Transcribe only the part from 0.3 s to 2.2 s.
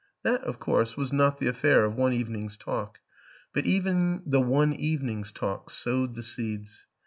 of course, was not the affair of one